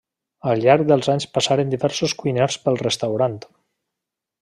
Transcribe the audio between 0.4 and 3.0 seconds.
Al llarg dels anys passaren diversos cuiners pel